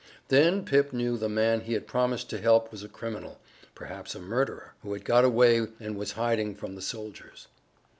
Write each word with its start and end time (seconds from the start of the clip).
Then 0.29 0.65
Pip 0.65 0.93
knew 0.93 1.15
the 1.15 1.29
man 1.29 1.61
he 1.61 1.73
had 1.73 1.85
promised 1.85 2.27
to 2.31 2.41
help 2.41 2.71
was 2.71 2.81
a 2.81 2.89
criminal 2.89 3.39
perhaps 3.75 4.15
a 4.15 4.19
murderer 4.19 4.73
who 4.81 4.93
had 4.93 5.05
got 5.05 5.23
away 5.23 5.67
and 5.79 5.95
was 5.95 6.13
hiding 6.13 6.55
from 6.55 6.73
the 6.73 6.81
soldiers. 6.81 7.47